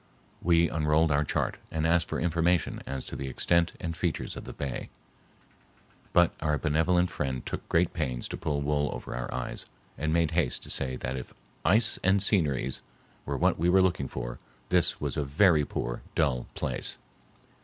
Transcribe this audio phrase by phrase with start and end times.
[0.41, 4.45] We unrolled our chart and asked for information as to the extent and features of
[4.45, 4.89] the bay.
[6.11, 9.67] But our benevolent friend took great pains to pull wool over our eyes,
[9.99, 12.81] and made haste to say that if "ice and sceneries"
[13.27, 16.97] were what we were looking for, this was a very poor, dull place.